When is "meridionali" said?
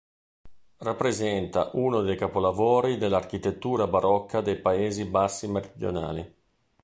5.47-6.35